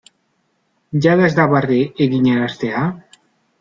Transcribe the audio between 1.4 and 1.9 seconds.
da barre